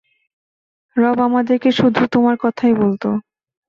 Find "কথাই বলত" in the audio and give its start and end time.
2.41-3.03